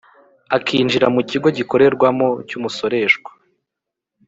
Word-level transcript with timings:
Akinjira 0.55 1.07
mu 1.15 1.21
kigo 1.29 1.47
gikorerwamo 1.57 2.27
cy’umusoreshwa 2.47 3.29